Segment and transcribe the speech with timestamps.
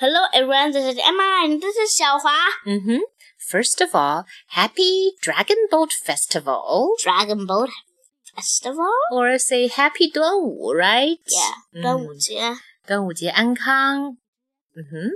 [0.00, 2.38] Hello everyone, this is Emma and this is Xiaohua.
[2.64, 2.98] Mm-hmm.
[3.48, 6.94] First of all, happy Dragon Boat Festival.
[7.02, 7.70] Dragon Boat
[8.32, 8.92] Festival?
[9.10, 11.18] Or say happy Duanwu, right?
[11.26, 12.38] Yeah, Duanwujie.
[12.38, 12.56] Mm.
[12.88, 14.18] Duanwujie Ankang.
[14.78, 15.08] Mm-hmm.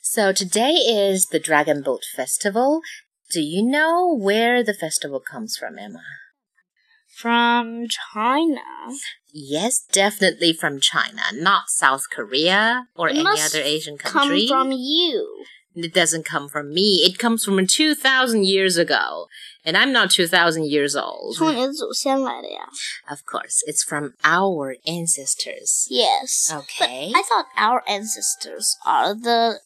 [0.00, 2.80] So today is the Dragon Boat Festival.
[3.30, 6.00] Do you know where the festival comes from, Emma?
[7.19, 8.61] From China.
[9.31, 14.47] Yes, definitely from China, not South Korea or It any must other Asian Come country.
[14.47, 15.45] from you.
[15.75, 17.03] It doesn't come from me.
[17.05, 19.27] It comes from 2,000 years ago.
[19.65, 21.35] And I'm not 2,000 years old.
[21.35, 22.67] 从你的祖先来的呀。
[23.09, 25.87] Of course, it's from our ancestors.
[25.89, 26.51] Yes.
[26.51, 27.11] Okay.
[27.13, 29.61] I thought our ancestors are the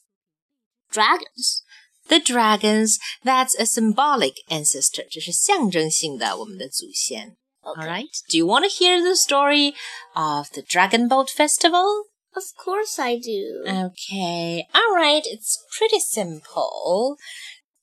[0.91, 1.63] dragons.
[2.07, 5.05] The dragons, that's a symbolic ancestor.
[5.11, 7.37] 这是象征性的我们的祖先.
[7.63, 7.81] Okay.
[7.81, 8.15] All right.
[8.29, 9.75] Do you want to hear the story
[10.15, 12.05] of the Dragon Boat Festival?
[12.35, 13.63] Of course I do.
[13.67, 14.65] Okay.
[14.73, 15.23] All right.
[15.25, 17.17] It's pretty simple.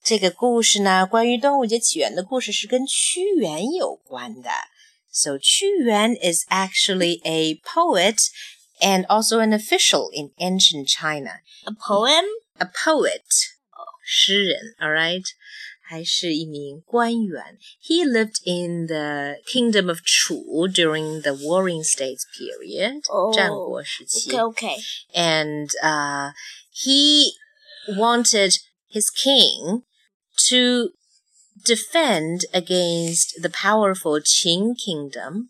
[0.03, 4.51] 这个故事呢，关于端午节起源的故事是跟屈原有关的。
[5.11, 8.29] So 屈原 is actually a poet
[8.81, 11.41] and also an official in ancient China.
[11.65, 12.25] A poem?
[12.59, 13.23] A poet.
[14.09, 15.25] 诗人, all right?
[15.91, 17.59] 还是一名官员.
[17.81, 23.03] He lived in the kingdom of Chu during the Warring States period.
[23.09, 24.31] Oh, 战国时期.
[24.31, 24.77] Okay, okay.
[25.15, 26.33] And uh,
[26.73, 27.33] he
[27.97, 29.83] wanted his king
[30.49, 30.91] to
[31.65, 35.49] defend against the powerful Qin kingdom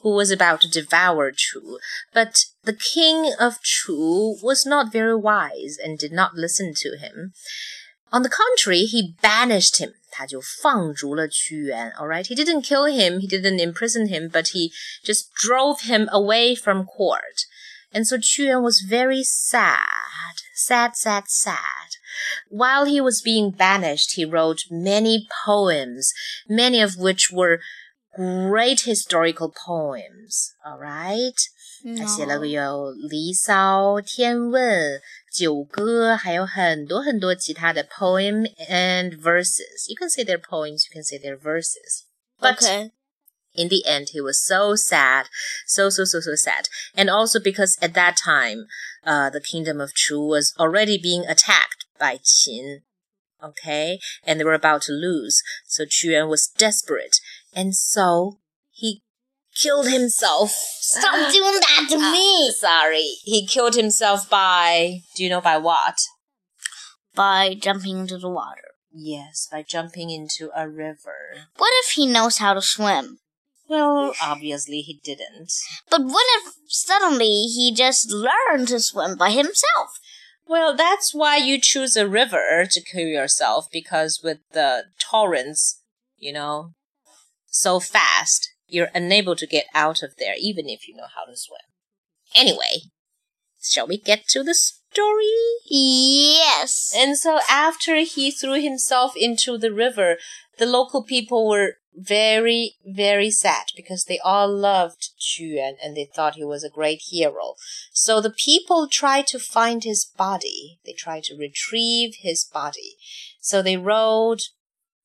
[0.00, 1.78] who was about to devour Chu.
[2.12, 7.32] But the king of Chu was not very wise and did not listen to him.
[8.12, 9.94] On the contrary, he banished him.
[10.10, 11.90] 他就放逐了屈原.
[11.98, 14.70] All right, he didn't kill him, he didn't imprison him, but he
[15.02, 17.46] just drove him away from court.
[17.92, 21.98] And so Qu Yuan was very sad, sad, sad, sad.
[22.48, 26.12] While he was being banished, he wrote many poems,
[26.48, 27.60] many of which were
[28.16, 30.54] great historical poems.
[30.64, 31.40] All right.
[31.97, 32.61] 他写了个有
[33.09, 34.93] 《离骚》《天问》
[35.31, 39.87] 《九歌》，还有很多很多其他的 poem and verses.
[39.87, 42.03] You can say they're poems, you can say they're verses.
[42.39, 42.91] But okay.
[43.53, 45.27] in the end, he was so sad,
[45.65, 48.67] so so so so sad, and also because at that time,
[49.05, 52.81] uh, the kingdom of Chu was already being attacked by Qin.
[53.41, 55.41] Okay, and they were about to lose.
[55.65, 57.19] So Qu Yuan was desperate,
[57.53, 59.01] and so he
[59.61, 60.51] killed himself.
[60.51, 61.29] Stop ah.
[61.31, 62.49] doing that to me!
[62.49, 64.99] Ah, sorry, he killed himself by.
[65.15, 65.97] Do you know by what?
[67.15, 68.61] By jumping into the water.
[68.91, 71.47] Yes, by jumping into a river.
[71.57, 73.19] What if he knows how to swim?
[73.67, 75.53] Well, obviously he didn't.
[75.91, 79.99] But what if suddenly he just learned to swim by himself?
[80.47, 85.83] Well, that's why you choose a river to kill yourself because with the torrents,
[86.17, 86.73] you know,
[87.45, 91.37] so fast, you're unable to get out of there even if you know how to
[91.37, 91.59] swim.
[92.35, 92.83] Anyway,
[93.61, 95.25] shall we get to the story?
[95.69, 96.93] Yes.
[96.95, 100.17] And so after he threw himself into the river,
[100.57, 106.35] the local people were very, very sad because they all loved Yuan and they thought
[106.35, 107.55] he was a great hero.
[107.91, 110.79] So the people tried to find his body.
[110.85, 112.95] They tried to retrieve his body.
[113.41, 114.41] So they rowed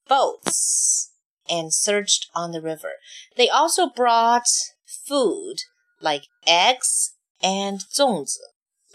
[0.09, 1.14] boats
[1.49, 2.93] and searched on the river.
[3.37, 4.47] They also brought
[5.07, 5.57] food
[6.01, 8.37] like eggs and zongzi,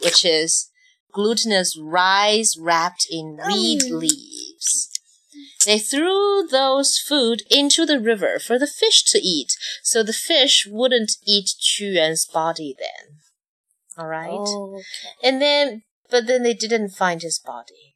[0.02, 0.70] which is
[1.12, 4.00] glutinous rice wrapped in reed Mm.
[4.00, 4.90] leaves.
[5.66, 10.66] They threw those food into the river for the fish to eat, so the fish
[10.70, 13.20] wouldn't eat Qu Yuan's body then.
[13.98, 14.30] All right?
[14.32, 14.84] Okay.
[15.24, 17.89] And then, but then they didn't find his body.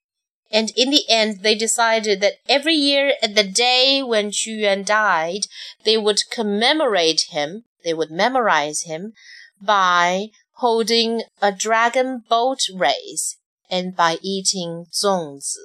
[0.54, 4.84] And in the end, they decided that every year at the day when Qu Yuan
[4.84, 5.48] died,
[5.84, 9.14] they would commemorate him, they would memorize him
[9.60, 10.28] by
[10.58, 13.38] holding a dragon boat race
[13.68, 15.58] and by eating zongzi.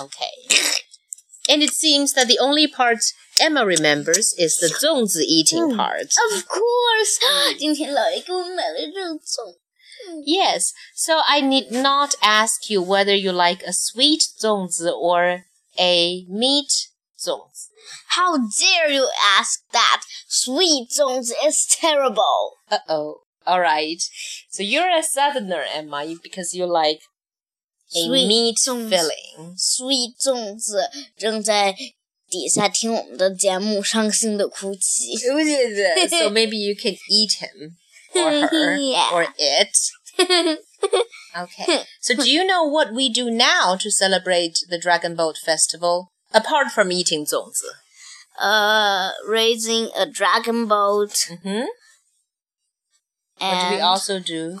[0.00, 0.70] Okay.
[1.48, 3.00] And it seems that the only part
[3.40, 5.76] Emma remembers is the zongzi eating mm.
[5.76, 6.14] part.
[6.32, 7.18] Of course!
[7.58, 9.56] 今天老爷给我买了热粽。
[10.25, 15.43] Yes, so I need not ask you whether you like a sweet 粽子 or
[15.77, 16.89] a meat
[17.19, 17.69] 粽子.
[18.09, 19.07] How dare you
[19.37, 20.01] ask that?
[20.29, 22.57] Sweet 粽子 is terrible.
[22.69, 23.21] Uh oh.
[23.45, 24.01] All right.
[24.49, 27.01] So you're a southerner, Emma, you- because you like
[27.95, 29.55] a Sweet meat 粽子 filling.
[29.57, 31.75] Sweet 粽子正在
[32.29, 35.15] 底下听我们的节目，伤心的哭泣。
[36.09, 37.75] so maybe you can eat him
[38.15, 39.09] or her Yeah.
[39.13, 39.77] or it.
[41.37, 41.83] Okay.
[41.99, 46.11] so do you know what we do now to celebrate the Dragon Boat Festival?
[46.33, 47.65] Apart from eating 粽子.
[48.39, 51.11] Uh, raising a dragon boat.
[51.29, 51.65] Mm-hmm.
[53.39, 54.59] And What do we also do?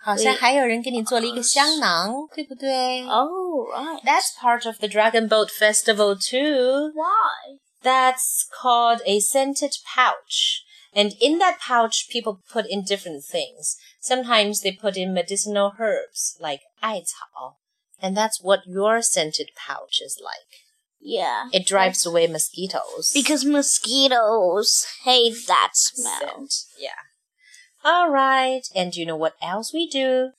[0.00, 3.02] 好像还有人给你做了一个香囊，对不对？
[3.08, 4.00] oh, right.
[4.04, 6.92] That's part of the Dragon Boat Festival too.
[6.94, 7.58] Why?
[7.82, 10.62] That's called a scented pouch.
[10.95, 13.77] And in that pouch, people put in different things.
[13.99, 17.57] Sometimes they put in medicinal herbs like 艾草.
[18.01, 20.61] And that's what your scented pouch is like.
[20.99, 21.45] Yeah.
[21.51, 23.11] It drives away mosquitoes.
[23.13, 26.19] Because mosquitoes hate that smell.
[26.19, 26.53] Scent.
[26.79, 26.89] Yeah.
[27.83, 28.61] All right.
[28.75, 30.31] And do you know what else we do?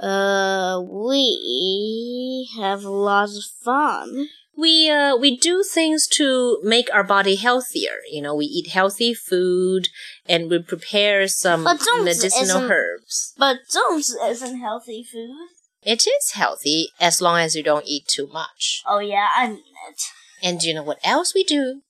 [0.00, 4.28] Uh, we have lots of fun.
[4.56, 7.98] We uh we do things to make our body healthier.
[8.10, 9.88] You know, we eat healthy food
[10.26, 13.34] and we prepare some medicinal herbs.
[13.36, 15.48] But don't isn't healthy food.
[15.82, 18.82] It is healthy as long as you don't eat too much.
[18.86, 19.58] Oh yeah, I mean
[19.90, 20.00] it.
[20.42, 21.82] And do you know what else we do?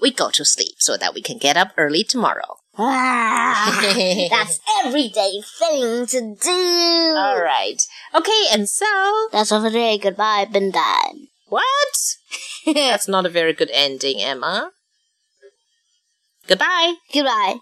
[0.00, 2.56] We go to sleep so that we can get up early tomorrow.
[2.76, 3.80] Ah,
[4.30, 7.14] that's everyday thing to do.
[7.16, 7.80] All right.
[8.12, 9.98] Okay, and so That's all for today.
[9.98, 11.28] Goodbye, been done.
[11.54, 12.16] What?
[12.74, 14.72] That's not a very good ending, Emma.
[16.46, 16.94] Goodbye.
[17.12, 17.56] Goodbye.